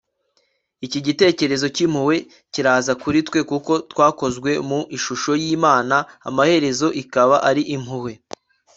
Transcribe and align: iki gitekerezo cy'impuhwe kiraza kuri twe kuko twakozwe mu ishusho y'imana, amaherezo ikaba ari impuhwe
iki 0.85 0.99
gitekerezo 1.07 1.65
cy'impuhwe 1.75 2.15
kiraza 2.53 2.93
kuri 3.01 3.19
twe 3.27 3.39
kuko 3.51 3.71
twakozwe 3.91 4.51
mu 4.69 4.79
ishusho 4.97 5.31
y'imana, 5.43 5.97
amaherezo 6.27 6.87
ikaba 7.01 7.35
ari 7.49 7.63
impuhwe 7.75 8.13